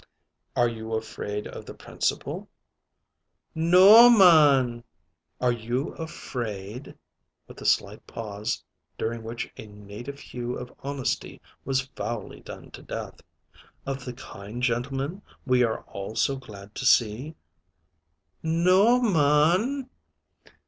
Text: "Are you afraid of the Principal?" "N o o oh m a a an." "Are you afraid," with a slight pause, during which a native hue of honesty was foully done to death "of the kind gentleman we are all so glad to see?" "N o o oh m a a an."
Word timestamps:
"Are 0.55 0.67
you 0.67 0.93
afraid 0.95 1.45
of 1.45 1.67
the 1.67 1.75
Principal?" 1.75 2.49
"N 3.55 3.71
o 3.75 3.77
o 3.77 4.05
oh 4.07 4.07
m 4.07 4.19
a 4.19 4.23
a 4.23 4.59
an." 4.59 4.83
"Are 5.39 5.51
you 5.51 5.89
afraid," 5.89 6.97
with 7.47 7.61
a 7.61 7.67
slight 7.67 8.07
pause, 8.07 8.63
during 8.97 9.21
which 9.21 9.51
a 9.57 9.67
native 9.67 10.17
hue 10.19 10.57
of 10.57 10.73
honesty 10.79 11.39
was 11.65 11.81
foully 11.95 12.39
done 12.39 12.71
to 12.71 12.81
death 12.81 13.21
"of 13.85 14.03
the 14.03 14.13
kind 14.13 14.63
gentleman 14.63 15.21
we 15.45 15.63
are 15.63 15.81
all 15.81 16.15
so 16.15 16.35
glad 16.35 16.73
to 16.73 16.85
see?" 16.87 17.35
"N 18.43 18.67
o 18.67 18.81
o 18.81 18.87
oh 18.87 19.07
m 19.07 19.15
a 19.15 19.19
a 19.19 19.55
an." 19.55 19.89